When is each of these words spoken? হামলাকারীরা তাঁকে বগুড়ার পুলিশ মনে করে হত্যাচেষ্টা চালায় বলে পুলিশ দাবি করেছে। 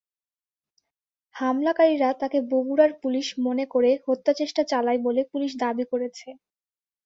হামলাকারীরা 1.35 2.09
তাঁকে 2.21 2.39
বগুড়ার 2.51 2.91
পুলিশ 3.01 3.27
মনে 3.45 3.65
করে 3.73 3.91
হত্যাচেষ্টা 4.05 4.63
চালায় 4.71 4.99
বলে 5.05 5.21
পুলিশ 5.31 5.51
দাবি 5.63 5.85
করেছে। 5.91 6.27